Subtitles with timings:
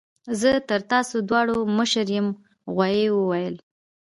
[0.41, 2.27] زه تر تاسو دواړو مشر یم
[2.73, 3.55] غوايي وویل.